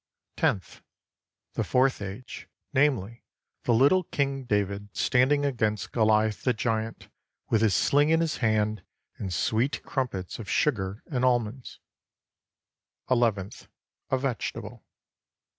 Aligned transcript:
Tenth 0.35 0.81
The 1.53 1.63
fourth 1.63 2.01
age, 2.01 2.49
namely, 2.73 3.23
the 3.65 3.71
little 3.71 4.05
king 4.05 4.45
David 4.45 4.89
standing 4.97 5.45
against 5.45 5.91
Goliath, 5.91 6.41
the 6.43 6.53
giant, 6.55 7.07
with 7.51 7.61
his 7.61 7.75
sling 7.75 8.09
in 8.09 8.19
his 8.19 8.37
hand 8.37 8.83
and 9.19 9.31
sweet 9.31 9.83
crumpets 9.83 10.39
of 10.39 10.49
sugar 10.49 11.03
and 11.11 11.23
almonds. 11.23 11.79
Eleventh 13.11 13.67
A 14.09 14.17
vegetable. 14.17 14.83